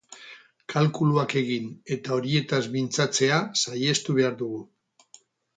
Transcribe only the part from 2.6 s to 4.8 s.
mintzatzea sahiestu behar dugu.